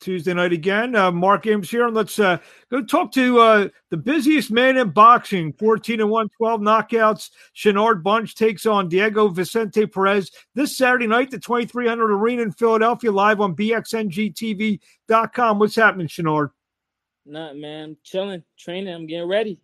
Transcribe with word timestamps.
Tuesday 0.00 0.34
night 0.34 0.52
again. 0.52 0.96
Uh, 0.96 1.12
Marc 1.12 1.46
Abrams 1.46 1.70
here, 1.70 1.86
and 1.86 1.94
let's 1.94 2.18
uh, 2.18 2.38
go 2.70 2.82
talk 2.82 3.12
to 3.12 3.38
uh, 3.38 3.68
the 3.90 3.96
busiest 3.96 4.50
man 4.50 4.78
in 4.78 4.90
boxing 4.90 5.52
14 5.52 6.00
and 6.00 6.10
1, 6.10 6.28
12 6.36 6.60
knockouts. 6.60 7.30
Shinard 7.54 8.02
Bunch 8.02 8.34
takes 8.34 8.66
on 8.66 8.88
Diego 8.88 9.28
Vicente 9.28 9.86
Perez 9.86 10.32
this 10.54 10.76
Saturday 10.76 11.06
night, 11.06 11.30
the 11.30 11.38
2300 11.38 12.10
Arena 12.10 12.42
in 12.42 12.52
Philadelphia, 12.52 13.12
live 13.12 13.40
on 13.40 13.54
BXNGTV.com. 13.54 15.58
What's 15.58 15.76
happening, 15.76 16.08
Shinard? 16.08 16.50
Not, 17.26 17.56
man. 17.56 17.96
chilling, 18.02 18.42
training. 18.58 18.92
I'm 18.92 19.06
getting 19.06 19.28
ready. 19.28 19.60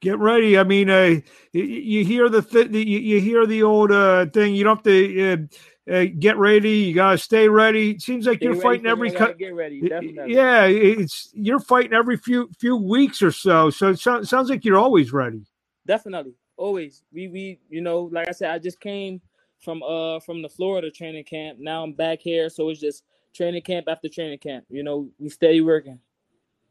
Get 0.00 0.18
ready. 0.18 0.56
I 0.56 0.62
mean, 0.62 0.90
uh, 0.90 1.16
you, 1.52 2.04
hear 2.04 2.28
the, 2.28 2.40
th- 2.40 2.70
you, 2.70 2.80
you, 2.80 3.20
hear 3.20 3.46
the 3.46 3.64
old 3.64 3.90
uh, 3.90 4.26
thing. 4.26 4.54
You 4.54 4.62
don't 4.62 4.76
have 4.76 4.84
to 4.84 5.48
uh, 5.90 6.04
get 6.18 6.36
ready. 6.36 6.70
You 6.78 6.94
gotta 6.94 7.18
stay 7.18 7.48
ready. 7.48 7.92
It 7.92 8.02
seems 8.02 8.26
like 8.26 8.38
stay 8.38 8.46
you're 8.46 8.56
fighting 8.56 8.86
every. 8.86 9.10
Co- 9.10 9.32
get 9.34 9.54
ready. 9.54 9.80
Definitely. 9.80 10.34
Yeah, 10.34 10.64
it's 10.64 11.30
you're 11.32 11.60
fighting 11.60 11.92
every 11.92 12.16
few 12.16 12.50
few 12.58 12.76
weeks 12.76 13.22
or 13.22 13.30
so. 13.30 13.70
So 13.70 13.90
it 13.90 13.98
so, 13.98 14.22
sounds 14.22 14.50
like 14.50 14.64
you're 14.64 14.78
always 14.78 15.12
ready. 15.12 15.46
Definitely, 15.86 16.34
always. 16.56 17.02
We 17.12 17.28
we 17.28 17.60
you 17.68 17.80
know, 17.80 18.02
like 18.12 18.28
I 18.28 18.32
said, 18.32 18.50
I 18.50 18.58
just 18.58 18.80
came 18.80 19.20
from 19.60 19.82
uh 19.82 20.20
from 20.20 20.42
the 20.42 20.48
Florida 20.48 20.90
training 20.90 21.24
camp. 21.24 21.58
Now 21.58 21.82
I'm 21.82 21.92
back 21.92 22.20
here, 22.20 22.50
so 22.50 22.68
it's 22.68 22.80
just 22.80 23.04
training 23.34 23.62
camp 23.62 23.86
after 23.88 24.08
training 24.08 24.38
camp. 24.38 24.64
You 24.68 24.82
know, 24.82 25.08
we 25.18 25.28
steady 25.30 25.60
working. 25.60 25.98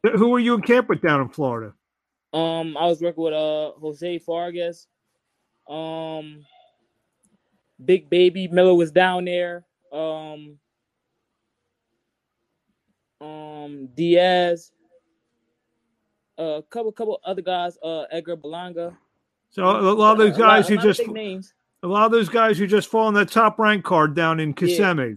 Who 0.04 0.30
were 0.30 0.40
you 0.40 0.54
in 0.54 0.62
camp 0.62 0.90
with 0.90 1.02
down 1.02 1.22
in 1.22 1.30
Florida? 1.30 1.74
Um, 2.34 2.78
I 2.78 2.86
was 2.86 3.02
working 3.02 3.24
with 3.24 3.34
uh 3.34 3.72
Josue 3.82 4.24
Vargas. 4.26 4.88
Um, 5.68 6.46
Big 7.84 8.10
Baby 8.10 8.48
Miller 8.48 8.74
was 8.74 8.92
down 8.92 9.26
there. 9.26 9.66
Um, 9.92 10.58
um, 13.22 13.88
Diaz, 13.96 14.72
a 16.38 16.64
couple 16.70 16.92
couple 16.92 17.20
other 17.24 17.42
guys, 17.42 17.78
uh, 17.84 18.04
Edgar 18.12 18.38
Berlanga. 18.38 18.96
So 19.50 19.64
a 19.64 19.94
lot 19.94 20.14
of 20.14 20.18
those 20.18 20.38
guys 20.38 20.70
lot, 20.70 20.82
who 20.82 20.94
just 20.94 21.08
names. 21.08 21.54
a 21.84 21.88
lot 21.88 22.06
of 22.06 22.12
those 22.12 22.30
guys 22.30 22.58
who 22.58 22.68
just 22.68 22.90
fall 22.90 23.08
on 23.08 23.14
that 23.16 23.30
top 23.30 23.58
rank 23.60 23.84
card 23.84 24.16
down 24.16 24.40
in 24.40 24.54
Kissimmee. 24.54 25.10
Yeah. 25.10 25.16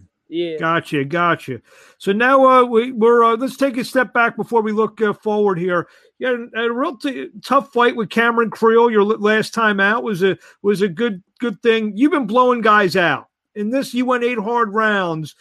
Gotcha, 0.59 1.03
gotcha. 1.03 1.61
So 1.97 2.13
now 2.13 2.45
uh, 2.47 2.63
we, 2.63 2.93
we're 2.93 3.23
uh, 3.23 3.35
let's 3.35 3.57
take 3.57 3.75
a 3.75 3.83
step 3.83 4.13
back 4.13 4.37
before 4.37 4.61
we 4.61 4.71
look 4.71 5.01
uh, 5.01 5.11
forward 5.11 5.59
here. 5.59 5.87
Yeah, 6.19 6.37
a 6.55 6.71
real 6.71 6.97
t- 6.97 7.29
tough 7.43 7.73
fight 7.73 7.95
with 7.97 8.09
Cameron 8.09 8.49
Krael. 8.49 8.89
Your 8.89 9.03
last 9.03 9.53
time 9.53 9.81
out 9.81 10.03
was 10.03 10.23
a 10.23 10.37
was 10.61 10.81
a 10.81 10.87
good 10.87 11.21
good 11.39 11.61
thing. 11.61 11.97
You've 11.97 12.13
been 12.13 12.27
blowing 12.27 12.61
guys 12.61 12.95
out. 12.95 13.27
In 13.55 13.71
this, 13.71 13.93
you 13.93 14.05
went 14.05 14.23
eight 14.23 14.39
hard 14.39 14.73
rounds. 14.73 15.35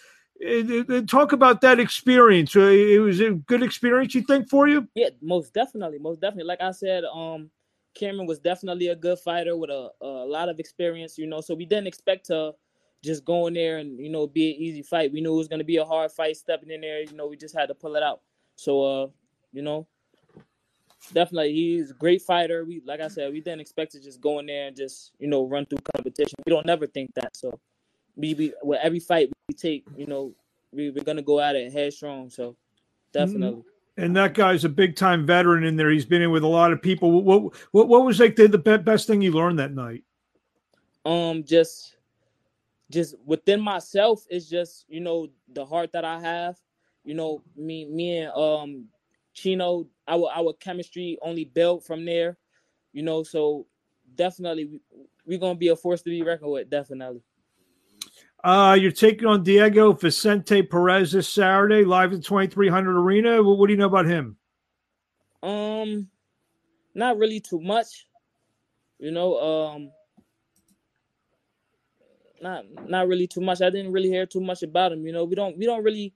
Uh, 0.44 1.02
talk 1.06 1.32
about 1.32 1.60
that 1.60 1.78
experience. 1.78 2.56
Uh, 2.56 2.62
it 2.62 2.98
was 2.98 3.20
a 3.20 3.32
good 3.32 3.62
experience, 3.62 4.14
you 4.14 4.22
think, 4.22 4.48
for 4.48 4.66
you? 4.66 4.88
Yeah, 4.94 5.10
most 5.20 5.54
definitely, 5.54 5.98
most 5.98 6.20
definitely. 6.20 6.48
Like 6.48 6.62
I 6.62 6.72
said, 6.72 7.04
um, 7.04 7.50
Cameron 7.94 8.26
was 8.26 8.40
definitely 8.40 8.88
a 8.88 8.96
good 8.96 9.18
fighter 9.18 9.56
with 9.56 9.70
a, 9.70 9.90
a 10.00 10.06
lot 10.06 10.48
of 10.48 10.58
experience. 10.58 11.16
You 11.16 11.26
know, 11.26 11.40
so 11.40 11.54
we 11.54 11.66
didn't 11.66 11.86
expect 11.86 12.26
to 12.26 12.54
just 13.02 13.24
go 13.24 13.46
in 13.46 13.54
there 13.54 13.78
and 13.78 13.98
you 13.98 14.10
know 14.10 14.26
be 14.26 14.50
an 14.50 14.56
easy 14.60 14.82
fight. 14.82 15.12
We 15.12 15.20
knew 15.20 15.32
it 15.32 15.38
was 15.38 15.48
gonna 15.48 15.64
be 15.64 15.78
a 15.78 15.84
hard 15.84 16.12
fight 16.12 16.36
stepping 16.36 16.70
in 16.70 16.80
there. 16.80 17.00
You 17.02 17.14
know, 17.14 17.26
we 17.26 17.36
just 17.36 17.56
had 17.56 17.66
to 17.66 17.74
pull 17.74 17.96
it 17.96 18.02
out. 18.02 18.20
So 18.56 18.82
uh, 18.82 19.06
you 19.52 19.62
know, 19.62 19.86
definitely 21.12 21.52
he's 21.52 21.90
a 21.90 21.94
great 21.94 22.22
fighter. 22.22 22.64
We 22.64 22.82
like 22.84 23.00
I 23.00 23.08
said, 23.08 23.32
we 23.32 23.40
didn't 23.40 23.60
expect 23.60 23.92
to 23.92 24.00
just 24.00 24.20
go 24.20 24.38
in 24.38 24.46
there 24.46 24.68
and 24.68 24.76
just 24.76 25.12
you 25.18 25.28
know 25.28 25.46
run 25.46 25.66
through 25.66 25.78
competition. 25.94 26.38
We 26.46 26.50
don't 26.50 26.66
never 26.66 26.86
think 26.86 27.14
that. 27.14 27.36
So 27.36 27.58
we, 28.16 28.34
we 28.34 28.52
with 28.62 28.80
every 28.82 29.00
fight 29.00 29.30
we 29.48 29.54
take, 29.54 29.84
you 29.96 30.06
know, 30.06 30.34
we, 30.72 30.90
we're 30.90 31.04
gonna 31.04 31.22
go 31.22 31.40
at 31.40 31.56
it 31.56 31.72
headstrong. 31.72 32.30
So 32.30 32.56
definitely. 33.12 33.62
And 33.96 34.16
that 34.16 34.34
guy's 34.34 34.64
a 34.64 34.68
big 34.68 34.96
time 34.96 35.26
veteran 35.26 35.64
in 35.64 35.76
there. 35.76 35.90
He's 35.90 36.06
been 36.06 36.22
in 36.22 36.30
with 36.30 36.42
a 36.42 36.48
lot 36.48 36.72
of 36.72 36.80
people. 36.80 37.22
What 37.22 37.54
what 37.72 37.88
what 37.88 38.04
was 38.04 38.20
like 38.20 38.36
the, 38.36 38.48
the 38.48 38.58
best 38.58 39.06
thing 39.06 39.22
you 39.22 39.32
learned 39.32 39.58
that 39.58 39.74
night? 39.74 40.04
Um, 41.04 41.44
just 41.44 41.96
just 42.90 43.14
within 43.24 43.60
myself 43.60 44.26
it's 44.28 44.48
just 44.48 44.84
you 44.88 45.00
know 45.00 45.28
the 45.52 45.64
heart 45.64 45.92
that 45.92 46.04
I 46.04 46.20
have. 46.20 46.56
You 47.04 47.14
know, 47.14 47.42
me 47.56 47.86
me 47.86 48.18
and 48.18 48.32
um 48.32 48.88
Chino, 49.32 49.86
our 50.06 50.30
our 50.34 50.52
chemistry 50.54 51.18
only 51.22 51.44
built 51.44 51.84
from 51.84 52.04
there. 52.04 52.36
You 52.92 53.02
know, 53.02 53.22
so 53.22 53.66
definitely 54.14 54.80
we, 55.24 55.36
are 55.36 55.38
gonna 55.38 55.54
be 55.54 55.68
a 55.68 55.76
force 55.76 56.02
to 56.02 56.10
be 56.10 56.22
reckoned 56.22 56.50
with. 56.50 56.68
Definitely. 56.68 57.22
Uh, 58.42 58.76
you're 58.80 58.90
taking 58.90 59.28
on 59.28 59.42
Diego 59.42 59.92
Vicente 59.92 60.62
Perez 60.62 61.12
this 61.12 61.28
Saturday, 61.28 61.84
live 61.84 62.12
at 62.12 62.24
2300 62.24 62.98
Arena. 62.98 63.42
What, 63.42 63.58
what 63.58 63.66
do 63.66 63.74
you 63.74 63.78
know 63.78 63.86
about 63.86 64.06
him? 64.06 64.36
Um, 65.42 66.08
not 66.94 67.18
really 67.18 67.40
too 67.40 67.60
much. 67.60 68.06
You 68.98 69.10
know, 69.10 69.38
um, 69.38 69.90
not 72.40 72.64
not 72.88 73.08
really 73.08 73.26
too 73.26 73.40
much. 73.40 73.60
I 73.62 73.70
didn't 73.70 73.92
really 73.92 74.08
hear 74.08 74.26
too 74.26 74.40
much 74.40 74.62
about 74.62 74.92
him. 74.92 75.06
You 75.06 75.12
know, 75.12 75.24
we 75.24 75.34
don't 75.34 75.56
we 75.56 75.66
don't 75.66 75.84
really, 75.84 76.14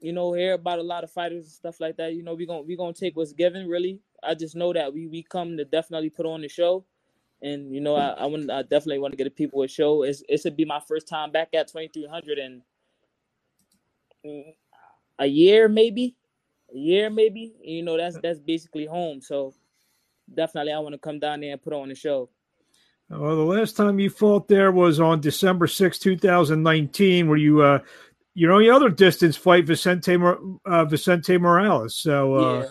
you 0.00 0.12
know, 0.12 0.32
hear 0.32 0.54
about 0.54 0.78
a 0.78 0.82
lot 0.82 1.04
of 1.04 1.10
fighters 1.10 1.44
and 1.44 1.52
stuff 1.52 1.80
like 1.80 1.96
that. 1.96 2.14
You 2.14 2.22
know, 2.22 2.34
we 2.34 2.46
gonna 2.46 2.62
we 2.62 2.76
gonna 2.76 2.92
take 2.92 3.16
what's 3.16 3.32
given. 3.32 3.68
Really, 3.68 4.00
I 4.22 4.34
just 4.34 4.56
know 4.56 4.72
that 4.72 4.92
we 4.92 5.06
we 5.06 5.22
come 5.22 5.56
to 5.56 5.64
definitely 5.64 6.10
put 6.10 6.26
on 6.26 6.42
the 6.42 6.48
show, 6.48 6.84
and 7.42 7.74
you 7.74 7.80
know, 7.80 7.96
I 7.96 8.10
I, 8.10 8.26
want, 8.26 8.50
I 8.50 8.62
definitely 8.62 8.98
want 8.98 9.12
to 9.12 9.16
get 9.16 9.24
the 9.24 9.30
people 9.30 9.62
a 9.62 9.68
show. 9.68 10.02
It's 10.02 10.22
it 10.28 10.40
should 10.40 10.56
be 10.56 10.64
my 10.64 10.80
first 10.80 11.08
time 11.08 11.32
back 11.32 11.48
at 11.54 11.70
twenty 11.70 11.88
three 11.88 12.06
hundred 12.06 12.38
and 12.38 12.62
a 15.18 15.26
year 15.26 15.68
maybe, 15.68 16.16
a 16.74 16.78
year 16.78 17.10
maybe. 17.10 17.54
You 17.60 17.82
know, 17.82 17.96
that's 17.96 18.18
that's 18.18 18.40
basically 18.40 18.86
home. 18.86 19.20
So 19.20 19.54
definitely, 20.32 20.72
I 20.72 20.78
want 20.78 20.94
to 20.94 20.98
come 20.98 21.18
down 21.18 21.40
there 21.40 21.52
and 21.52 21.62
put 21.62 21.72
on 21.72 21.88
the 21.88 21.94
show. 21.94 22.30
Well, 23.10 23.36
the 23.36 23.42
last 23.42 23.76
time 23.76 23.98
you 23.98 24.10
fought 24.10 24.48
there 24.48 24.72
was 24.72 24.98
on 24.98 25.20
December 25.20 25.66
6, 25.66 25.98
2019, 25.98 27.28
where 27.28 27.36
you, 27.36 27.60
uh, 27.60 27.80
your 28.34 28.52
only 28.52 28.70
other 28.70 28.88
distance 28.88 29.36
fight, 29.36 29.66
Vicente, 29.66 30.16
uh, 30.64 30.84
Vicente 30.86 31.38
Morales. 31.38 31.96
So, 31.96 32.34
uh, 32.34 32.60
yeah. 32.60 32.70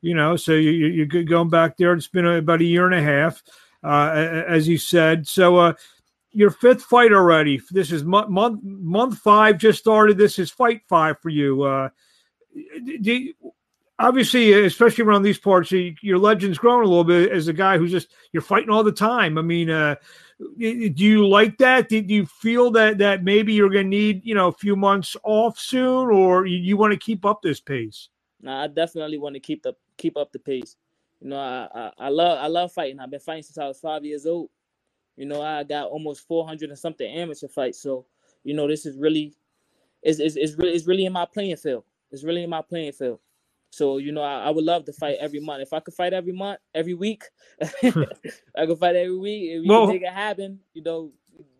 you 0.00 0.14
know, 0.14 0.36
so 0.36 0.52
you, 0.52 0.70
you're 0.70 1.24
going 1.24 1.50
back 1.50 1.76
there. 1.76 1.92
It's 1.92 2.08
been 2.08 2.26
about 2.26 2.60
a 2.60 2.64
year 2.64 2.86
and 2.86 2.94
a 2.94 3.02
half, 3.02 3.42
uh, 3.82 4.10
as 4.48 4.66
you 4.66 4.78
said. 4.78 5.28
So, 5.28 5.56
uh, 5.56 5.74
your 6.34 6.50
fifth 6.50 6.82
fight 6.82 7.12
already. 7.12 7.60
This 7.70 7.92
is 7.92 8.02
month 8.02 8.28
month 8.28 8.60
month 8.62 9.18
five 9.18 9.56
just 9.56 9.78
started. 9.78 10.18
This 10.18 10.38
is 10.38 10.50
fight 10.50 10.82
five 10.88 11.20
for 11.20 11.28
you. 11.28 11.62
Uh, 11.62 11.90
do, 13.00 13.32
obviously, 13.98 14.52
especially 14.64 15.04
around 15.04 15.22
these 15.22 15.38
parts, 15.38 15.70
your 15.70 16.18
legend's 16.18 16.58
grown 16.58 16.82
a 16.82 16.86
little 16.86 17.04
bit 17.04 17.30
as 17.30 17.48
a 17.48 17.52
guy 17.52 17.78
who's 17.78 17.90
just 17.90 18.08
you're 18.32 18.42
fighting 18.42 18.70
all 18.70 18.84
the 18.84 18.92
time. 18.92 19.38
I 19.38 19.42
mean, 19.42 19.70
uh, 19.70 19.96
do 20.58 20.92
you 20.96 21.26
like 21.26 21.58
that? 21.58 21.88
Do 21.88 21.98
you 21.98 22.26
feel 22.26 22.70
that 22.72 22.98
that 22.98 23.24
maybe 23.24 23.52
you're 23.52 23.70
going 23.70 23.90
to 23.90 23.96
need 23.96 24.24
you 24.24 24.34
know 24.34 24.48
a 24.48 24.52
few 24.52 24.76
months 24.76 25.16
off 25.24 25.58
soon, 25.58 26.10
or 26.10 26.46
you, 26.46 26.58
you 26.58 26.76
want 26.76 26.92
to 26.92 26.98
keep 26.98 27.24
up 27.24 27.42
this 27.42 27.60
pace? 27.60 28.08
No, 28.40 28.52
I 28.52 28.66
definitely 28.66 29.18
want 29.18 29.34
to 29.34 29.40
keep 29.40 29.62
the 29.62 29.74
keep 29.96 30.16
up 30.16 30.32
the 30.32 30.38
pace. 30.38 30.76
You 31.20 31.30
know, 31.30 31.38
I, 31.38 31.68
I, 31.74 31.92
I 31.98 32.08
love 32.08 32.38
I 32.38 32.46
love 32.48 32.72
fighting. 32.72 33.00
I've 33.00 33.10
been 33.10 33.20
fighting 33.20 33.42
since 33.42 33.58
I 33.58 33.66
was 33.66 33.80
five 33.80 34.04
years 34.04 34.26
old. 34.26 34.50
You 35.16 35.26
know, 35.26 35.42
I 35.42 35.62
got 35.62 35.88
almost 35.88 36.26
400 36.26 36.70
and 36.70 36.78
something 36.78 37.06
amateur 37.06 37.48
fights. 37.48 37.80
So, 37.80 38.06
you 38.42 38.54
know, 38.54 38.66
this 38.66 38.84
is 38.84 38.96
really, 38.96 39.34
it's, 40.02 40.18
it's, 40.18 40.36
it's 40.36 40.54
really, 40.54 40.74
it's 40.74 40.86
really 40.86 41.04
in 41.04 41.12
my 41.12 41.24
playing 41.24 41.56
field. 41.56 41.84
It's 42.10 42.24
really 42.24 42.42
in 42.42 42.50
my 42.50 42.62
playing 42.62 42.92
field. 42.92 43.20
So 43.74 43.98
you 43.98 44.12
know, 44.12 44.22
I, 44.22 44.44
I, 44.44 44.50
would 44.50 44.64
love 44.64 44.84
to 44.84 44.92
fight 44.92 45.16
every 45.20 45.40
month. 45.40 45.62
If 45.62 45.72
I 45.72 45.80
could 45.80 45.94
fight 45.94 46.12
every 46.12 46.32
month, 46.32 46.60
every 46.76 46.94
week, 46.94 47.24
I 47.60 47.66
could 47.82 48.78
fight 48.78 48.94
every 48.94 49.18
week. 49.18 49.50
If 49.50 49.66
can 49.66 49.88
make 49.88 50.02
it 50.02 50.12
happen, 50.12 50.60
you 50.74 50.82
know, 50.82 51.10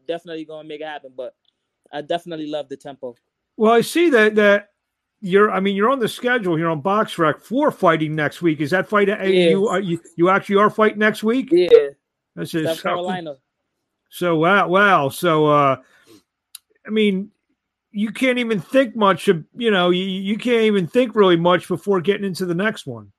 definitely 0.07 0.45
gonna 0.45 0.69
make 0.69 0.81
it 0.81 0.87
happen. 0.87 1.13
But 1.17 1.35
I 1.93 2.03
definitely 2.03 2.47
love 2.47 2.69
the 2.69 2.77
tempo. 2.77 3.17
Well, 3.57 3.73
I 3.73 3.81
see 3.81 4.11
that 4.11 4.37
that 4.37 4.69
you're. 5.21 5.51
I 5.51 5.59
mean, 5.59 5.75
you're 5.75 5.91
on 5.91 5.99
the 5.99 6.09
schedule 6.09 6.55
here 6.55 6.69
on 6.69 6.83
BoxRec 6.83 7.43
for 7.43 7.73
fighting 7.73 8.15
next 8.15 8.43
week. 8.43 8.61
Is 8.61 8.71
that 8.71 8.89
fight? 8.89 9.09
Yeah. 9.09 9.25
You, 9.25 9.67
are, 9.67 9.81
you 9.81 10.01
you 10.17 10.29
actually 10.29 10.57
are 10.57 10.71
fighting 10.71 11.01
next 11.01 11.25
week? 11.25 11.49
Yeah, 11.51 11.69
this 12.37 12.55
is 12.55 12.69
South 12.69 12.83
Carolina. 12.85 13.39
So 14.09 14.37
wow, 14.37 14.69
wow. 14.69 15.09
So 15.09 15.47
uh, 15.47 15.77
I 16.87 16.91
mean, 16.91 17.33
you 17.97 18.11
can't 18.11 18.39
even 18.39 18.61
think 18.61 18.97
much 18.97 19.29
of 19.29 19.45
you 19.55 19.71
know 19.71 19.91
you, 19.91 20.03
you 20.03 20.37
can't 20.37 20.65
even 20.65 20.85
think 20.87 21.15
really 21.15 21.37
much 21.37 21.69
before 21.69 22.01
getting 22.01 22.25
into 22.25 22.45
the 22.45 22.55
next 22.55 22.87
one. 22.87 23.13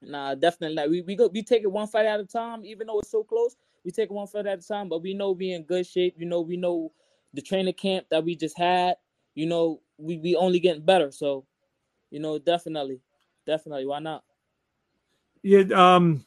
Nah 0.00 0.34
definitely 0.34 0.76
not. 0.76 0.88
We, 0.88 1.02
we 1.02 1.14
go 1.14 1.28
we 1.28 1.42
take 1.42 1.62
it 1.62 1.70
one 1.70 1.86
fight 1.86 2.06
at 2.06 2.20
a 2.20 2.24
time 2.24 2.64
even 2.64 2.86
though 2.86 3.00
it's 3.00 3.10
so 3.10 3.22
close. 3.22 3.54
We 3.84 3.90
take 3.90 4.06
it 4.06 4.12
one 4.12 4.26
fight 4.26 4.46
at 4.46 4.58
a 4.58 4.66
time 4.66 4.88
but 4.88 5.02
we 5.02 5.12
know 5.12 5.32
we 5.32 5.52
in 5.52 5.64
good 5.64 5.86
shape. 5.86 6.14
You 6.16 6.24
know 6.24 6.40
we 6.40 6.56
know 6.56 6.90
the 7.34 7.42
training 7.42 7.74
camp 7.74 8.06
that 8.10 8.24
we 8.24 8.34
just 8.34 8.56
had. 8.56 8.96
You 9.34 9.44
know 9.44 9.82
we 9.98 10.16
we 10.16 10.34
only 10.36 10.58
getting 10.58 10.84
better. 10.86 11.10
So 11.10 11.44
you 12.10 12.18
know 12.18 12.38
definitely 12.38 13.00
definitely. 13.46 13.84
Why 13.84 13.98
not? 13.98 14.24
Yeah 15.42 15.64
um 15.74 16.24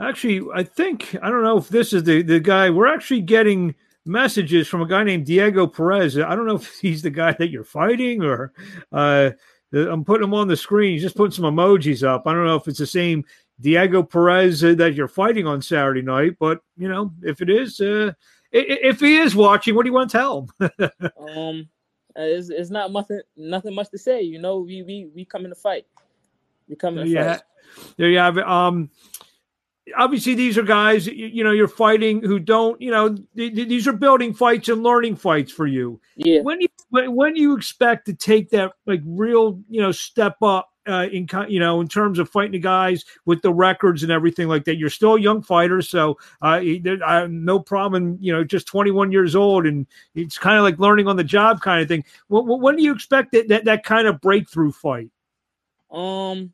actually 0.00 0.40
i 0.54 0.62
think 0.62 1.14
i 1.20 1.28
don't 1.28 1.42
know 1.42 1.58
if 1.58 1.68
this 1.68 1.92
is 1.92 2.04
the 2.04 2.22
the 2.22 2.40
guy 2.40 2.70
we're 2.70 2.86
actually 2.86 3.20
getting 3.20 3.74
messages 4.06 4.68
from 4.68 4.82
a 4.82 4.86
guy 4.86 5.04
named 5.04 5.26
Diego 5.26 5.66
Perez. 5.66 6.18
I 6.18 6.34
don't 6.34 6.46
know 6.46 6.56
if 6.56 6.78
he's 6.80 7.02
the 7.02 7.10
guy 7.10 7.32
that 7.32 7.50
you're 7.50 7.64
fighting 7.64 8.22
or 8.22 8.52
uh, 8.92 9.30
I'm 9.72 10.04
putting 10.04 10.24
him 10.24 10.34
on 10.34 10.48
the 10.48 10.56
screen. 10.56 10.92
He's 10.92 11.02
just 11.02 11.16
putting 11.16 11.32
some 11.32 11.44
emojis 11.44 12.06
up. 12.06 12.26
I 12.26 12.32
don't 12.32 12.46
know 12.46 12.56
if 12.56 12.66
it's 12.66 12.78
the 12.78 12.86
same 12.86 13.24
Diego 13.60 14.02
Perez 14.02 14.64
uh, 14.64 14.74
that 14.74 14.94
you're 14.94 15.08
fighting 15.08 15.46
on 15.46 15.62
Saturday 15.62 16.02
night, 16.02 16.36
but 16.38 16.60
you 16.76 16.88
know, 16.88 17.12
if 17.22 17.40
it 17.40 17.50
is, 17.50 17.80
uh, 17.80 18.12
if 18.52 19.00
he 19.00 19.18
is 19.18 19.36
watching, 19.36 19.74
what 19.74 19.84
do 19.84 19.90
you 19.90 19.94
want 19.94 20.10
to 20.10 20.18
tell 20.18 20.48
him? 20.58 20.70
um, 21.36 21.68
it's, 22.16 22.48
it's 22.48 22.70
not 22.70 22.90
nothing, 22.90 23.20
nothing 23.36 23.74
much 23.74 23.90
to 23.90 23.98
say. 23.98 24.22
You 24.22 24.40
know, 24.40 24.58
we 24.58 24.82
we 24.82 25.08
we 25.14 25.24
come 25.24 25.44
in 25.44 25.50
to 25.50 25.54
fight. 25.54 25.86
We 26.68 26.74
come 26.74 26.98
in 26.98 27.06
to 27.06 27.10
yeah. 27.10 27.32
fight. 27.34 27.42
There 27.96 28.08
you 28.08 28.18
have 28.18 28.38
it. 28.38 28.48
Um, 28.48 28.90
obviously 29.96 30.34
these 30.34 30.58
are 30.58 30.62
guys 30.62 31.06
you, 31.06 31.26
you, 31.26 31.44
know 31.44 31.52
you're 31.52 31.68
fighting 31.68 32.22
who 32.22 32.38
don't 32.38 32.80
you 32.80 32.90
know 32.90 33.16
th- 33.36 33.54
these 33.54 33.86
are 33.86 33.92
building 33.92 34.34
fights 34.34 34.68
and 34.68 34.82
learning 34.82 35.16
fights 35.16 35.52
for 35.52 35.66
you. 35.66 36.00
Yeah. 36.16 36.40
When 36.40 36.60
you 36.60 36.68
when, 36.90 37.14
when 37.14 37.34
do 37.34 37.40
you 37.40 37.56
expect 37.56 38.06
to 38.06 38.14
take 38.14 38.50
that 38.50 38.72
like 38.86 39.00
real 39.04 39.60
you 39.68 39.80
know 39.80 39.92
step 39.92 40.36
up 40.42 40.70
uh, 40.88 41.06
in 41.12 41.28
you 41.48 41.60
know 41.60 41.80
in 41.80 41.88
terms 41.88 42.18
of 42.18 42.28
fighting 42.28 42.52
the 42.52 42.58
guys 42.58 43.04
with 43.26 43.42
the 43.42 43.52
records 43.52 44.02
and 44.02 44.10
everything 44.10 44.48
like 44.48 44.64
that? 44.64 44.76
You're 44.76 44.90
still 44.90 45.14
a 45.14 45.20
young 45.20 45.42
fighter 45.42 45.82
so 45.82 46.18
uh, 46.42 46.60
I 47.06 47.26
no 47.28 47.60
problem 47.60 48.18
you 48.20 48.32
know 48.32 48.44
just 48.44 48.66
21 48.66 49.12
years 49.12 49.36
old 49.36 49.66
and 49.66 49.86
it's 50.14 50.38
kind 50.38 50.56
of 50.56 50.64
like 50.64 50.78
learning 50.78 51.08
on 51.08 51.16
the 51.16 51.24
job 51.24 51.60
kind 51.60 51.82
of 51.82 51.88
thing 51.88 52.04
when, 52.28 52.46
when 52.46 52.76
do 52.76 52.82
you 52.82 52.92
expect 52.92 53.32
that, 53.32 53.48
that 53.48 53.64
that 53.64 53.84
kind 53.84 54.06
of 54.06 54.20
breakthrough 54.20 54.72
fight? 54.72 55.10
Um 55.90 56.52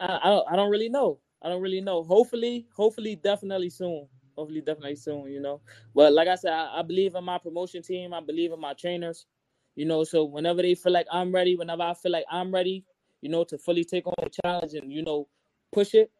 I, 0.00 0.06
I, 0.06 0.52
I 0.52 0.56
don't 0.56 0.70
really 0.70 0.88
know 0.88 1.18
I 1.42 1.48
don't 1.48 1.62
really 1.62 1.80
know. 1.80 2.02
Hopefully, 2.04 2.66
hopefully, 2.74 3.16
definitely 3.16 3.70
soon. 3.70 4.06
Hopefully, 4.36 4.60
definitely 4.60 4.96
soon. 4.96 5.26
You 5.30 5.40
know, 5.40 5.60
but 5.94 6.12
like 6.12 6.28
I 6.28 6.36
said, 6.36 6.52
I, 6.52 6.78
I 6.78 6.82
believe 6.82 7.14
in 7.14 7.24
my 7.24 7.38
promotion 7.38 7.82
team. 7.82 8.14
I 8.14 8.20
believe 8.20 8.52
in 8.52 8.60
my 8.60 8.74
trainers. 8.74 9.26
You 9.74 9.86
know, 9.86 10.04
so 10.04 10.24
whenever 10.24 10.62
they 10.62 10.74
feel 10.74 10.92
like 10.92 11.06
I'm 11.10 11.32
ready, 11.32 11.56
whenever 11.56 11.82
I 11.82 11.94
feel 11.94 12.12
like 12.12 12.26
I'm 12.30 12.52
ready, 12.52 12.84
you 13.22 13.30
know, 13.30 13.44
to 13.44 13.58
fully 13.58 13.84
take 13.84 14.06
on 14.06 14.14
the 14.22 14.30
challenge 14.42 14.74
and 14.74 14.92
you 14.92 15.02
know, 15.02 15.28
push 15.72 15.94
it, 15.94 16.10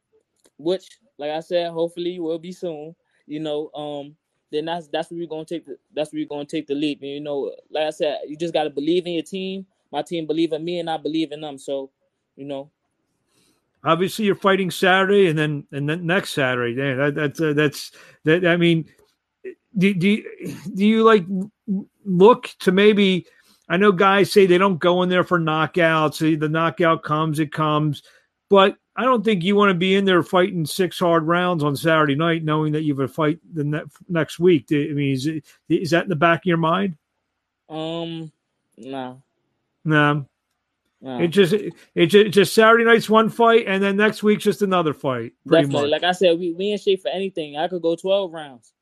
which, 0.58 0.86
like 1.18 1.30
I 1.30 1.40
said, 1.40 1.70
hopefully 1.70 2.18
will 2.18 2.38
be 2.38 2.52
soon. 2.52 2.94
You 3.26 3.40
know, 3.40 3.70
um, 3.74 4.16
then 4.50 4.66
that's 4.66 4.88
that's 4.88 5.10
where 5.10 5.20
we're 5.20 5.26
gonna 5.28 5.44
take 5.44 5.66
the 5.66 5.76
that's 5.94 6.12
where 6.12 6.20
we're 6.22 6.28
gonna 6.28 6.44
take 6.44 6.66
the 6.66 6.74
leap. 6.74 7.00
And 7.02 7.10
you 7.10 7.20
know, 7.20 7.52
like 7.70 7.86
I 7.86 7.90
said, 7.90 8.20
you 8.26 8.36
just 8.36 8.54
gotta 8.54 8.70
believe 8.70 9.06
in 9.06 9.12
your 9.14 9.22
team. 9.22 9.66
My 9.90 10.02
team 10.02 10.26
believe 10.26 10.52
in 10.52 10.64
me, 10.64 10.78
and 10.80 10.90
I 10.90 10.96
believe 10.96 11.32
in 11.32 11.40
them. 11.42 11.58
So, 11.58 11.90
you 12.36 12.46
know, 12.46 12.70
obviously 13.84 14.24
you're 14.24 14.34
fighting 14.34 14.70
Saturday 14.70 15.28
and 15.28 15.38
then 15.38 15.66
and 15.72 15.88
then 15.88 16.06
next 16.06 16.30
Saturday. 16.30 16.74
Yeah, 16.74 16.94
that, 16.94 17.14
that's 17.14 17.40
uh, 17.40 17.52
that's 17.52 17.92
that. 18.24 18.46
I 18.46 18.56
mean, 18.56 18.86
do, 19.76 19.94
do 19.94 20.08
you, 20.08 20.56
do 20.74 20.86
you 20.86 21.04
like 21.04 21.24
look 22.04 22.50
to 22.60 22.72
maybe? 22.72 23.26
I 23.68 23.76
know 23.76 23.92
guys 23.92 24.30
say 24.30 24.44
they 24.44 24.58
don't 24.58 24.78
go 24.78 25.02
in 25.02 25.08
there 25.08 25.24
for 25.24 25.40
knockouts. 25.40 26.38
The 26.38 26.48
knockout 26.48 27.02
comes, 27.02 27.38
it 27.38 27.52
comes, 27.52 28.02
but 28.50 28.76
I 28.96 29.04
don't 29.04 29.24
think 29.24 29.42
you 29.42 29.56
want 29.56 29.70
to 29.70 29.74
be 29.74 29.94
in 29.94 30.04
there 30.04 30.22
fighting 30.22 30.66
six 30.66 30.98
hard 30.98 31.26
rounds 31.26 31.64
on 31.64 31.74
Saturday 31.76 32.14
night, 32.14 32.44
knowing 32.44 32.72
that 32.72 32.82
you 32.82 32.94
have 32.94 33.08
a 33.08 33.12
fight 33.12 33.38
the 33.54 33.64
ne- 33.64 33.82
next 34.08 34.38
week. 34.38 34.66
I 34.70 34.88
mean, 34.92 35.14
is, 35.14 35.26
it, 35.26 35.44
is 35.68 35.90
that 35.90 36.04
in 36.04 36.10
the 36.10 36.16
back 36.16 36.40
of 36.40 36.46
your 36.46 36.58
mind? 36.58 36.98
Um, 37.70 38.30
no. 38.76 39.22
No. 39.84 40.26
It 41.04 41.28
just 41.28 41.52
it 41.52 42.06
just, 42.06 42.30
just 42.30 42.54
Saturday 42.54 42.84
night's 42.84 43.10
one 43.10 43.28
fight, 43.28 43.64
and 43.66 43.82
then 43.82 43.96
next 43.96 44.22
week's 44.22 44.44
just 44.44 44.62
another 44.62 44.94
fight. 44.94 45.32
Definitely, 45.48 45.90
much. 45.90 45.90
like 45.90 46.04
I 46.04 46.12
said, 46.12 46.38
we 46.38 46.52
we 46.52 46.70
in 46.70 46.78
shape 46.78 47.02
for 47.02 47.08
anything. 47.08 47.56
I 47.56 47.66
could 47.66 47.82
go 47.82 47.96
twelve 47.96 48.32
rounds. 48.32 48.72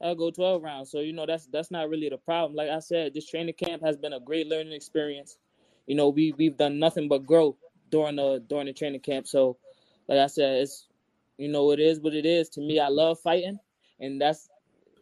I'll 0.00 0.14
go 0.14 0.30
twelve 0.30 0.62
rounds. 0.62 0.90
So 0.90 1.00
you 1.00 1.12
know 1.12 1.26
that's 1.26 1.46
that's 1.46 1.72
not 1.72 1.88
really 1.88 2.08
the 2.08 2.16
problem. 2.16 2.54
Like 2.54 2.70
I 2.70 2.78
said, 2.78 3.12
this 3.12 3.28
training 3.28 3.54
camp 3.54 3.82
has 3.82 3.96
been 3.96 4.12
a 4.12 4.20
great 4.20 4.46
learning 4.46 4.72
experience. 4.72 5.36
You 5.86 5.96
know, 5.96 6.10
we 6.10 6.32
we've 6.38 6.56
done 6.56 6.78
nothing 6.78 7.08
but 7.08 7.26
grow 7.26 7.56
during 7.90 8.16
the 8.16 8.44
during 8.48 8.66
the 8.66 8.72
training 8.72 9.00
camp. 9.00 9.26
So, 9.26 9.56
like 10.06 10.18
I 10.18 10.28
said, 10.28 10.62
it's 10.62 10.86
you 11.38 11.48
know 11.48 11.72
it 11.72 11.80
is 11.80 11.98
what 11.98 12.14
it 12.14 12.24
is. 12.24 12.48
To 12.50 12.60
me, 12.60 12.78
I 12.78 12.88
love 12.88 13.18
fighting, 13.18 13.58
and 13.98 14.20
that's 14.20 14.48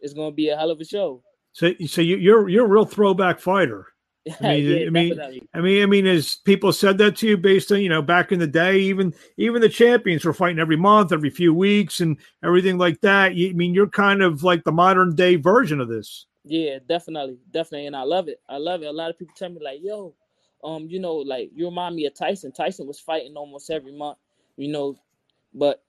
it's 0.01 0.13
going 0.13 0.31
to 0.31 0.35
be 0.35 0.49
a 0.49 0.57
hell 0.57 0.71
of 0.71 0.81
a 0.81 0.85
show. 0.85 1.21
So, 1.51 1.71
so 1.85 2.01
you, 2.01 2.17
you're 2.17 2.49
you're 2.49 2.65
a 2.65 2.69
real 2.69 2.85
throwback 2.85 3.39
fighter. 3.39 3.93
I 4.41 4.43
mean, 4.57 4.65
yeah, 4.65 4.87
I 4.87 4.89
mean, 4.89 5.19
I 5.53 5.61
mean, 5.61 5.83
I 5.83 5.85
mean, 5.85 6.07
as 6.07 6.37
people 6.37 6.73
said 6.73 6.97
that 6.99 7.17
to 7.17 7.27
you 7.27 7.37
based 7.37 7.71
on 7.71 7.81
you 7.81 7.89
know 7.89 8.01
back 8.01 8.31
in 8.31 8.39
the 8.39 8.47
day, 8.47 8.77
even 8.79 9.13
even 9.37 9.61
the 9.61 9.69
champions 9.69 10.25
were 10.25 10.33
fighting 10.33 10.59
every 10.59 10.77
month, 10.77 11.11
every 11.11 11.29
few 11.29 11.53
weeks, 11.53 11.99
and 11.99 12.17
everything 12.43 12.77
like 12.77 13.01
that. 13.01 13.35
You, 13.35 13.49
I 13.49 13.53
mean, 13.53 13.73
you're 13.73 13.87
kind 13.87 14.21
of 14.21 14.43
like 14.43 14.63
the 14.63 14.71
modern 14.71 15.15
day 15.15 15.35
version 15.35 15.79
of 15.81 15.87
this. 15.87 16.25
Yeah, 16.43 16.79
definitely, 16.87 17.37
definitely, 17.51 17.87
and 17.87 17.95
I 17.95 18.03
love 18.03 18.27
it. 18.27 18.41
I 18.47 18.57
love 18.57 18.81
it. 18.81 18.85
A 18.85 18.91
lot 18.91 19.09
of 19.09 19.19
people 19.19 19.35
tell 19.37 19.49
me 19.49 19.59
like, 19.61 19.79
"Yo, 19.81 20.13
um, 20.63 20.87
you 20.89 20.99
know, 20.99 21.15
like 21.15 21.51
you 21.55 21.65
remind 21.65 21.95
me 21.95 22.05
of 22.05 22.13
Tyson. 22.13 22.51
Tyson 22.51 22.87
was 22.87 22.99
fighting 22.99 23.35
almost 23.35 23.69
every 23.69 23.91
month, 23.91 24.17
you 24.55 24.69
know, 24.69 24.97
but 25.53 25.83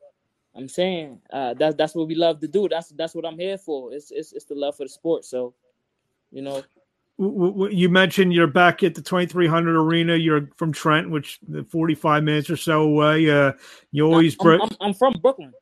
I'm 0.54 0.68
saying 0.68 1.20
uh, 1.32 1.54
that's 1.54 1.76
that's 1.76 1.94
what 1.94 2.08
we 2.08 2.14
love 2.14 2.40
to 2.40 2.48
do. 2.48 2.68
That's 2.68 2.88
that's 2.90 3.14
what 3.14 3.24
I'm 3.24 3.38
here 3.38 3.58
for. 3.58 3.92
It's 3.92 4.10
it's 4.10 4.32
it's 4.32 4.44
the 4.44 4.54
love 4.54 4.76
for 4.76 4.84
the 4.84 4.88
sport. 4.88 5.24
So, 5.24 5.54
you 6.30 6.42
know, 6.42 6.62
you 7.18 7.88
mentioned 7.88 8.32
you're 8.32 8.46
back 8.46 8.82
at 8.82 8.94
the 8.94 9.02
2300 9.02 9.76
arena. 9.76 10.14
You're 10.14 10.48
from 10.56 10.72
trent 10.72 11.10
which 11.10 11.40
45 11.68 12.22
minutes 12.22 12.48
or 12.48 12.56
so 12.56 12.82
away. 12.82 13.28
Uh 13.28 13.52
you 13.90 14.04
always 14.04 14.36
i'm, 14.40 14.62
I'm, 14.62 14.68
I'm 14.80 14.94
from 14.94 15.14
brooklyn. 15.20 15.52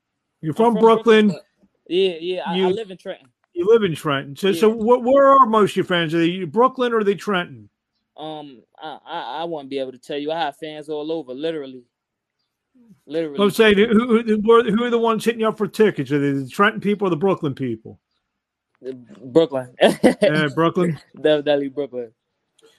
You're 0.43 0.55
from, 0.55 0.75
from 0.75 0.83
brooklyn, 0.83 1.29
brooklyn 1.29 1.47
yeah 1.89 2.17
yeah 2.21 2.55
you, 2.55 2.69
I, 2.69 2.71
live 2.71 2.91
in 2.91 2.99
trenton. 2.99 3.29
you 3.55 3.67
live 3.67 3.85
in 3.85 3.95
trenton. 3.95 4.37
So 4.37 4.49
yeah. 4.49 4.61
so 4.61 4.69
what, 4.69 5.03
where 5.03 5.29
are 5.29 5.47
most 5.47 5.71
of 5.71 5.77
your 5.77 5.85
fans? 5.87 6.13
Are 6.15 6.19
they 6.19 6.45
brooklyn 6.45 6.93
or 6.93 6.99
are 6.99 7.05
they 7.05 7.15
trenton? 7.15 7.71
Um 8.19 8.63
i 8.79 8.99
i, 9.07 9.21
I 9.41 9.45
won't 9.45 9.71
be 9.71 9.79
able 9.79 9.93
to 9.93 9.99
tell 9.99 10.19
you. 10.19 10.33
I 10.33 10.39
have 10.39 10.59
fans 10.59 10.91
all 10.91 11.11
over 11.11 11.33
literally. 11.33 11.85
Literally. 13.07 13.43
I'm 13.43 13.51
saying 13.51 13.79
who, 13.79 14.23
who, 14.23 14.43
who 14.43 14.85
are 14.85 14.91
the 14.91 14.99
ones 14.99 15.25
hitting 15.25 15.41
you 15.41 15.49
up 15.49 15.57
for 15.57 15.67
tickets? 15.67 16.13
Are 16.13 16.19
they 16.19 16.39
the 16.39 16.49
trenton 16.49 16.83
people 16.83 17.07
or 17.07 17.11
the 17.11 17.17
brooklyn 17.17 17.55
people 17.55 17.99
Brooklyn. 18.93 19.75
yeah, 19.81 20.49
Brooklyn. 20.55 20.99
Definitely 21.21 21.69
Brooklyn. 21.69 22.13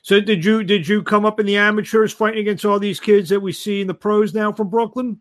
So 0.01 0.21
did 0.21 0.45
you 0.45 0.63
did 0.63 0.87
you 0.87 1.03
come 1.03 1.25
up 1.25 1.39
in 1.39 1.45
the 1.45 1.57
amateurs 1.57 2.13
fighting 2.13 2.39
against 2.39 2.63
all 2.65 2.79
these 2.79 2.99
kids 2.99 3.29
that 3.29 3.39
we 3.39 3.51
see 3.51 3.81
in 3.81 3.87
the 3.87 3.93
pros 3.93 4.33
now 4.33 4.51
from 4.53 4.69
Brooklyn? 4.69 5.19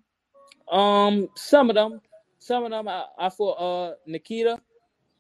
Um, 0.71 1.29
some 1.35 1.71
of 1.71 1.75
them, 1.75 2.01
some 2.39 2.65
of 2.65 2.71
them. 2.71 2.87
I, 2.87 3.05
I 3.19 3.29
fought 3.29 3.55
uh 3.55 3.95
Nikita. 4.07 4.61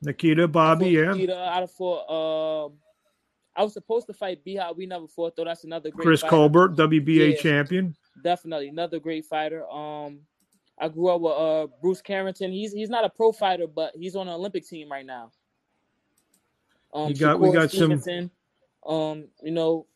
Nikita, 0.02 0.46
Bobby, 0.46 0.90
yeah. 0.90 1.12
Nikita, 1.12 1.36
I 1.36 1.66
fought. 1.66 2.66
Um, 2.66 2.74
I 3.56 3.64
was 3.64 3.72
supposed 3.72 4.06
to 4.08 4.12
fight 4.12 4.44
Biha. 4.44 4.76
We 4.76 4.86
never 4.86 5.08
fought 5.08 5.34
though. 5.34 5.44
That's 5.44 5.64
another 5.64 5.90
great. 5.90 6.04
Chris 6.04 6.20
fighter. 6.20 6.30
Colbert, 6.30 6.76
WBA 6.76 7.32
yeah, 7.32 7.36
champion. 7.36 7.96
Definitely 8.22 8.68
another 8.68 9.00
great 9.00 9.24
fighter. 9.24 9.68
Um, 9.68 10.20
I 10.78 10.88
grew 10.88 11.08
up 11.08 11.20
with 11.20 11.32
uh 11.32 11.66
Bruce 11.80 12.02
Carrington. 12.02 12.52
He's 12.52 12.72
he's 12.72 12.90
not 12.90 13.04
a 13.04 13.08
pro 13.08 13.32
fighter, 13.32 13.66
but 13.66 13.94
he's 13.96 14.14
on 14.14 14.26
the 14.26 14.32
Olympic 14.32 14.66
team 14.66 14.90
right 14.90 15.06
now. 15.06 15.32
Um, 16.92 17.10
you 17.10 17.16
got 17.16 17.40
we 17.40 17.52
got 17.52 17.70
Stevenson, 17.70 18.30
some. 18.84 18.94
Um, 18.94 19.24
you 19.42 19.50
know, 19.50 19.86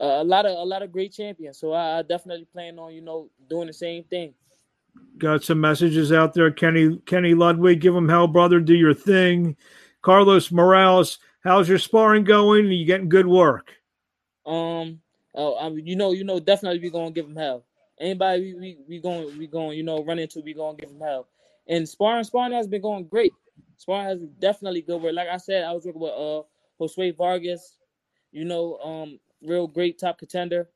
uh, 0.00 0.20
a 0.20 0.24
lot 0.24 0.46
of 0.46 0.52
a 0.52 0.64
lot 0.64 0.82
of 0.82 0.92
great 0.92 1.12
champions. 1.12 1.58
So 1.58 1.72
I, 1.72 1.98
I 1.98 2.02
definitely 2.02 2.46
plan 2.46 2.78
on 2.78 2.92
you 2.92 3.00
know 3.00 3.28
doing 3.48 3.66
the 3.66 3.72
same 3.72 4.04
thing. 4.04 4.34
Got 5.18 5.44
some 5.44 5.60
messages 5.60 6.12
out 6.12 6.34
there. 6.34 6.50
Kenny 6.50 6.98
Kenny 7.06 7.34
Ludwig, 7.34 7.80
give 7.80 7.94
him 7.94 8.08
hell, 8.08 8.26
brother. 8.26 8.60
Do 8.60 8.74
your 8.74 8.94
thing. 8.94 9.56
Carlos 10.02 10.50
Morales, 10.50 11.18
how's 11.44 11.68
your 11.68 11.78
sparring 11.78 12.24
going? 12.24 12.66
Are 12.66 12.70
you 12.70 12.86
getting 12.86 13.08
good 13.08 13.26
work? 13.26 13.72
Um, 14.46 15.00
oh, 15.34 15.58
I 15.58 15.68
mean, 15.68 15.86
you 15.86 15.96
know, 15.96 16.12
you 16.12 16.24
know, 16.24 16.40
definitely 16.40 16.80
we 16.80 16.90
gonna 16.90 17.10
give 17.10 17.26
him 17.26 17.36
hell. 17.36 17.64
Anybody 17.98 18.54
we 18.54 18.60
we, 18.60 18.78
we 18.88 18.98
going 18.98 19.38
we 19.38 19.46
going 19.46 19.76
you 19.76 19.82
know 19.82 20.02
run 20.02 20.18
into 20.18 20.40
we 20.40 20.54
gonna 20.54 20.76
give 20.76 20.90
him 20.90 21.00
hell. 21.00 21.28
And 21.68 21.88
sparring 21.88 22.24
sparring 22.24 22.52
has 22.52 22.66
been 22.66 22.82
going 22.82 23.04
great. 23.04 23.32
Has 23.88 24.20
definitely 24.38 24.82
good 24.82 25.02
work. 25.02 25.14
Like 25.14 25.28
I 25.28 25.36
said, 25.36 25.64
I 25.64 25.72
was 25.72 25.84
working 25.84 26.02
with 26.02 26.12
uh 26.12 26.42
Josue 26.80 27.16
Vargas, 27.16 27.76
you 28.32 28.44
know, 28.44 28.78
um, 28.78 29.18
real 29.42 29.66
great 29.66 29.98
top 29.98 30.18
contender. 30.18 30.68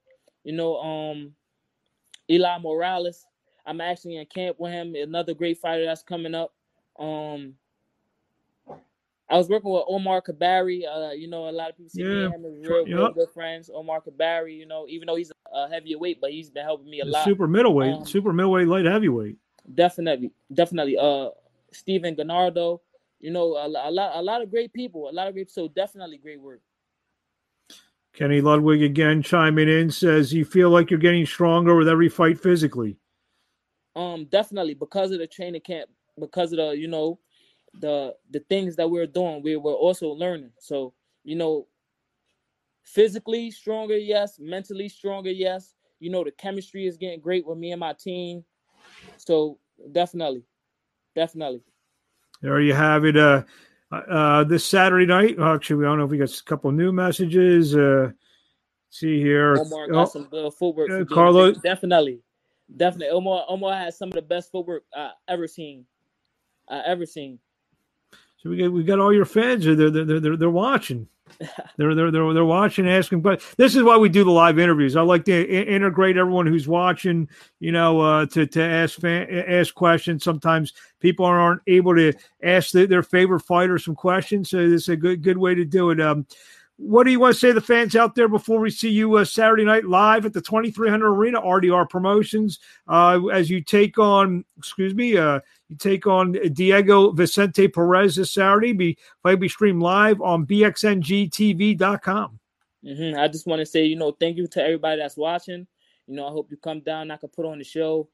You 0.43 0.53
know, 0.53 0.77
um, 0.77 1.33
Eli 2.31 2.59
Morales. 2.59 3.25
I'm 3.67 3.81
actually 3.81 4.17
in 4.17 4.27
camp 4.27 4.57
with 4.59 4.73
him. 4.73 4.95
Another 4.95 5.33
great 5.33 5.59
fighter 5.59 5.87
that's 5.87 6.03
coming 6.03 6.35
up. 6.35 6.53
Um, 6.99 7.55
I 9.31 9.39
was 9.39 9.49
working 9.49 9.71
with 9.71 9.85
Omar 9.89 10.21
Kabari. 10.21 10.83
Uh, 10.87 11.13
you 11.13 11.29
know, 11.29 11.49
a 11.49 11.51
lot 11.51 11.71
of 11.71 11.77
people 11.77 11.89
see 11.89 12.03
yeah. 12.03 12.29
him 12.29 12.45
as 12.45 12.69
real, 12.69 12.87
yep. 12.87 12.99
real, 12.99 13.13
good 13.13 13.31
friends. 13.33 13.71
Omar 13.73 14.03
Kabari, 14.03 14.57
you 14.57 14.67
know, 14.67 14.87
even 14.87 15.07
though 15.07 15.17
he's 15.17 15.33
a 15.53 15.69
heavyweight, 15.69 16.21
but 16.21 16.31
he's 16.31 16.51
been 16.51 16.65
helping 16.65 16.91
me 16.91 17.01
a 17.01 17.05
lot. 17.05 17.25
Super 17.25 17.49
middleweight, 17.49 17.95
um, 17.95 18.07
super 18.07 18.33
middleweight, 18.33 18.69
light 18.69 18.85
heavyweight. 18.85 19.37
Definitely, 19.75 20.31
definitely. 20.53 20.99
Uh, 20.99 21.31
Stephen 21.73 22.15
Gennaro, 22.15 22.83
you 23.25 23.31
know, 23.31 23.55
a, 23.55 23.67
a, 23.67 23.91
lot, 23.91 24.13
a 24.17 24.21
lot 24.21 24.43
of 24.43 24.51
great 24.51 24.71
people, 24.75 25.09
a 25.09 25.11
lot 25.11 25.29
of 25.29 25.33
great. 25.33 25.51
So 25.51 25.67
definitely 25.67 26.19
great 26.19 26.39
work. 26.39 26.61
Kenny 28.13 28.43
Ludwig 28.43 28.83
again 28.83 29.23
chiming 29.23 29.67
in 29.67 29.91
says, 29.91 30.31
"You 30.31 30.45
feel 30.45 30.69
like 30.69 30.91
you're 30.91 31.01
getting 31.01 31.25
stronger 31.25 31.75
with 31.75 31.89
every 31.89 32.11
fight 32.11 32.39
physically." 32.39 32.99
Um, 33.97 34.27
definitely 34.27 34.75
because 34.75 35.11
of 35.11 35.21
the 35.21 35.27
training 35.27 35.63
camp, 35.63 35.89
because 36.21 36.53
of 36.53 36.59
the 36.59 36.77
you 36.77 36.87
know, 36.87 37.19
the 37.81 38.15
the 38.31 38.41
things 38.41 38.77
that 38.77 38.91
we're 38.91 39.07
doing, 39.07 39.43
we 39.43 39.57
we're 39.57 39.73
also 39.73 40.09
learning. 40.09 40.53
So 40.59 40.93
you 41.25 41.35
know, 41.35 41.67
physically 42.85 43.51
stronger, 43.51 43.97
yes. 43.97 44.39
Mentally 44.39 44.91
stronger, 44.91 45.31
yes. 45.31 45.75
You 45.99 46.11
know, 46.11 46.25
the 46.25 46.31
chemistry 46.33 46.87
is 46.87 46.99
getting 46.99 47.21
great 47.21 47.47
with 47.47 47.57
me 47.57 47.73
and 47.73 47.81
my 47.81 47.95
team. 47.95 48.45
So 49.17 49.59
definitely, 49.93 50.45
definitely. 51.17 51.63
There 52.45 52.61
you 52.61 52.75
have 52.75 53.07
it. 53.07 53.17
Uh, 53.17 53.43
uh, 53.91 54.45
this 54.45 54.67
Saturday 54.67 55.07
night. 55.07 55.41
Actually, 55.41 55.87
I 55.87 55.89
don't 55.89 55.97
know 55.97 56.05
if 56.05 56.11
we 56.11 56.19
got 56.19 56.31
a 56.31 56.45
couple 56.45 56.71
new 56.73 56.93
messages. 56.93 57.75
Uh, 57.75 58.11
see 58.91 59.19
here. 59.19 59.57
Omar 59.57 59.89
got 59.89 60.03
oh, 60.03 60.05
some 60.05 60.25
good 60.25 60.53
footwork. 60.53 60.91
Uh, 60.91 61.07
Carlos, 61.07 61.57
definitely, 61.63 62.21
definitely. 62.77 63.09
Omar, 63.09 63.47
Omar 63.49 63.73
has 63.79 63.97
some 63.97 64.09
of 64.09 64.15
the 64.15 64.21
best 64.21 64.53
footwork 64.53 64.85
I 64.95 65.13
ever 65.27 65.49
seen. 65.49 65.87
I 66.69 66.81
ever 66.81 67.07
seen. 67.07 67.39
So 68.37 68.51
we 68.51 68.59
got 68.59 68.73
we 68.73 68.85
got 68.85 69.01
all 69.01 69.15
your 69.15 69.25
fans. 69.25 69.65
They're 69.65 69.75
they're 69.75 70.21
they're, 70.21 70.37
they're 70.37 70.51
watching. 70.51 71.09
they're, 71.77 71.95
they're 71.95 72.11
they're 72.11 72.33
they're 72.33 72.45
watching, 72.45 72.89
asking. 72.89 73.21
But 73.21 73.43
this 73.57 73.75
is 73.75 73.83
why 73.83 73.97
we 73.97 74.09
do 74.09 74.25
the 74.25 74.31
live 74.31 74.59
interviews. 74.59 74.97
I 74.97 75.03
like 75.03 75.25
to 75.25 75.33
I- 75.35 75.65
integrate 75.65 76.17
everyone 76.17 76.47
who's 76.47 76.69
watching. 76.69 77.29
You 77.61 77.73
know, 77.73 78.01
uh, 78.01 78.27
to 78.27 78.47
to 78.47 78.63
ask 78.63 79.01
fan, 79.01 79.29
ask 79.31 79.75
questions. 79.75 80.23
Sometimes 80.23 80.73
people 81.01 81.25
aren't 81.27 81.63
able 81.67 81.95
to 81.97 82.13
ask 82.43 82.71
the, 82.71 82.87
their 82.87 83.03
favorite 83.03 83.41
fighter 83.41 83.79
some 83.79 83.95
questions, 83.95 84.51
so 84.51 84.69
this 84.69 84.83
is 84.83 84.89
a 84.89 84.97
good 84.97 85.23
good 85.23 85.39
way 85.39 85.55
to 85.55 85.65
do 85.65 85.91
it. 85.91 86.01
Um, 86.01 86.27
what 86.77 87.05
do 87.05 87.13
you 87.13 87.21
want 87.21 87.35
to 87.35 87.39
say 87.39 87.49
to 87.49 87.55
the 87.55 87.61
fans 87.61 87.95
out 87.95 88.15
there 88.15 88.29
before 88.29 88.59
we 88.59 88.71
see 88.71 88.91
you 88.91 89.17
uh, 89.17 89.25
Saturday 89.25 89.65
night 89.65 89.85
live 89.85 90.27
at 90.27 90.33
the 90.33 90.41
2300 90.41 91.07
Arena, 91.07 91.41
RDR 91.41 91.89
Promotions, 91.89 92.59
uh, 92.89 93.21
as 93.33 93.49
you 93.49 93.61
take 93.63 93.99
on, 93.99 94.45
excuse 94.59 94.95
me, 94.95 95.17
uh, 95.17 95.39
you 95.69 95.77
take 95.77 96.07
on 96.07 96.33
Diego 96.53 97.13
Vicente 97.13 97.69
Perez 97.69 98.17
this 98.17 98.33
Saturday. 98.33 98.73
Be 98.73 98.99
fight 99.23 99.39
be 99.39 99.49
streamed 99.49 99.83
live 99.83 100.21
on 100.21 100.47
bxngtv.com. 100.47 102.41
Mm-hmm. 102.85 103.19
I 103.19 103.29
just 103.29 103.47
want 103.47 103.61
to 103.61 103.67
say, 103.67 103.85
you 103.85 103.97
know, 103.97 104.11
thank 104.11 104.37
you 104.37 104.47
to 104.49 104.63
everybody 104.63 105.01
that's 105.01 105.17
watching. 105.17 105.67
You 106.07 106.17
know, 106.17 106.27
I 106.27 106.31
hope 106.31 106.51
you 106.51 106.57
come 106.57 106.81
down. 106.81 107.11
I 107.11 107.17
can 107.17 107.29
put 107.29 107.47
on 107.47 107.59
the 107.59 107.65
show. 107.65 108.09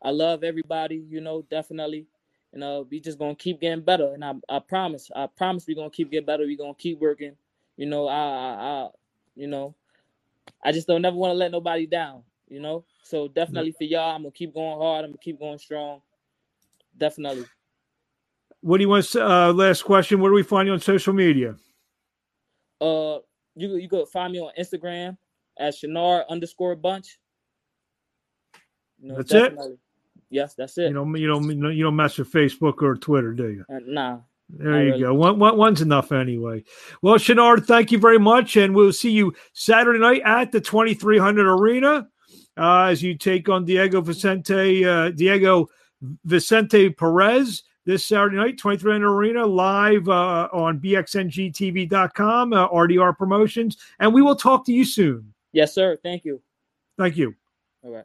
I 0.00 0.10
love 0.10 0.44
everybody. 0.44 1.04
You 1.08 1.20
know, 1.20 1.42
definitely. 1.50 2.06
You 2.52 2.60
know, 2.60 2.86
we 2.88 3.00
just 3.00 3.18
gonna 3.18 3.34
keep 3.34 3.60
getting 3.60 3.84
better, 3.84 4.14
and 4.14 4.24
I, 4.24 4.34
I 4.48 4.60
promise, 4.60 5.10
I 5.16 5.26
promise, 5.26 5.66
we're 5.66 5.74
gonna 5.74 5.90
keep 5.90 6.12
getting 6.12 6.26
better. 6.26 6.44
We're 6.44 6.56
gonna 6.56 6.74
keep 6.74 7.00
working 7.00 7.34
you 7.76 7.86
know, 7.86 8.08
I, 8.08 8.16
I, 8.16 8.54
I 8.54 8.88
you 9.34 9.46
know, 9.46 9.74
I 10.62 10.72
just 10.72 10.86
don't 10.86 11.02
never 11.02 11.16
want 11.16 11.32
to 11.32 11.36
let 11.36 11.50
nobody 11.50 11.86
down. 11.86 12.22
You 12.48 12.60
know, 12.60 12.84
so 13.02 13.28
definitely 13.28 13.72
for 13.72 13.84
y'all, 13.84 14.14
I'm 14.14 14.22
gonna 14.22 14.32
keep 14.32 14.54
going 14.54 14.78
hard. 14.78 15.04
I'm 15.04 15.10
gonna 15.10 15.18
keep 15.18 15.38
going 15.38 15.58
strong. 15.58 16.00
Definitely. 16.96 17.46
What 18.60 18.78
do 18.78 18.82
you 18.82 18.88
want? 18.88 19.04
To, 19.06 19.28
uh, 19.28 19.52
last 19.52 19.82
question. 19.82 20.20
Where 20.20 20.30
do 20.30 20.34
we 20.34 20.42
find 20.42 20.66
you 20.66 20.74
on 20.74 20.80
social 20.80 21.12
media? 21.12 21.56
Uh, 22.80 23.18
you 23.56 23.76
you 23.76 23.88
could 23.88 24.08
find 24.08 24.32
me 24.32 24.40
on 24.40 24.52
Instagram 24.58 25.16
at 25.58 25.74
Shinard 25.74 26.28
underscore 26.28 26.76
bunch. 26.76 27.18
You 29.00 29.08
know, 29.08 29.16
that's 29.16 29.30
definitely. 29.30 29.72
it. 29.72 29.78
Yes, 30.30 30.54
that's 30.54 30.76
it. 30.78 30.88
You 30.88 30.94
know, 30.94 31.14
you 31.14 31.26
don't 31.26 31.48
you 31.48 31.84
don't 31.84 31.96
mess 31.96 32.18
with 32.18 32.32
Facebook 32.32 32.82
or 32.82 32.96
Twitter, 32.96 33.32
do 33.32 33.50
you? 33.50 33.64
Uh, 33.68 33.80
nah, 33.86 34.18
there 34.58 34.84
you 34.84 34.90
really. 34.90 35.00
go. 35.00 35.14
One, 35.14 35.38
one, 35.38 35.56
one's 35.56 35.82
enough 35.82 36.12
anyway. 36.12 36.64
Well, 37.02 37.16
Shinard, 37.16 37.66
thank 37.66 37.92
you 37.92 37.98
very 37.98 38.18
much. 38.18 38.56
And 38.56 38.74
we'll 38.74 38.92
see 38.92 39.10
you 39.10 39.34
Saturday 39.52 39.98
night 39.98 40.22
at 40.24 40.52
the 40.52 40.60
2300 40.60 41.46
Arena 41.46 42.08
uh, 42.56 42.82
as 42.84 43.02
you 43.02 43.16
take 43.16 43.48
on 43.48 43.64
Diego 43.64 44.00
Vicente, 44.00 44.84
uh, 44.84 45.10
Diego 45.10 45.68
Vicente 46.24 46.90
Perez 46.90 47.62
this 47.84 48.04
Saturday 48.04 48.36
night, 48.36 48.58
2300 48.58 49.10
Arena, 49.10 49.46
live 49.46 50.08
uh, 50.08 50.48
on 50.52 50.78
bxngtv.com, 50.80 52.52
uh, 52.52 52.68
RDR 52.68 53.16
Promotions. 53.16 53.76
And 53.98 54.14
we 54.14 54.22
will 54.22 54.36
talk 54.36 54.64
to 54.66 54.72
you 54.72 54.84
soon. 54.84 55.34
Yes, 55.52 55.74
sir. 55.74 55.98
Thank 56.02 56.24
you. 56.24 56.40
Thank 56.98 57.16
you. 57.16 57.34
All 57.82 57.92
right. 57.92 58.04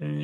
And- 0.00 0.20